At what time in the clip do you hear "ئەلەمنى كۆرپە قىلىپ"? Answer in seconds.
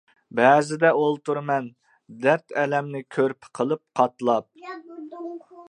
2.63-3.85